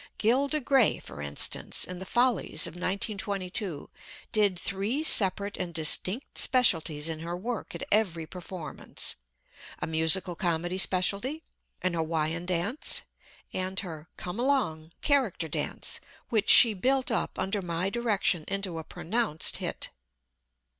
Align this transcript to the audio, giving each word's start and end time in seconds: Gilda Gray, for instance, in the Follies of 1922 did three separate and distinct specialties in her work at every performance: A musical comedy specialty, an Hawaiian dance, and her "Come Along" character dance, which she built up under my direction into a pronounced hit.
Gilda 0.17 0.59
Gray, 0.59 0.97
for 0.97 1.21
instance, 1.21 1.83
in 1.85 1.99
the 1.99 2.07
Follies 2.07 2.65
of 2.65 2.73
1922 2.73 3.87
did 4.31 4.57
three 4.57 5.03
separate 5.03 5.57
and 5.57 5.75
distinct 5.75 6.39
specialties 6.39 7.07
in 7.07 7.19
her 7.19 7.37
work 7.37 7.75
at 7.75 7.83
every 7.91 8.25
performance: 8.25 9.15
A 9.77 9.85
musical 9.85 10.35
comedy 10.35 10.79
specialty, 10.79 11.43
an 11.83 11.93
Hawaiian 11.93 12.47
dance, 12.47 13.03
and 13.53 13.79
her 13.81 14.09
"Come 14.17 14.39
Along" 14.39 14.91
character 15.03 15.47
dance, 15.47 15.99
which 16.29 16.49
she 16.49 16.73
built 16.73 17.11
up 17.11 17.37
under 17.37 17.61
my 17.61 17.91
direction 17.91 18.43
into 18.47 18.79
a 18.79 18.83
pronounced 18.83 19.57
hit. 19.57 19.91